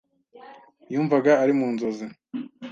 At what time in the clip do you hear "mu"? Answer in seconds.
1.59-1.67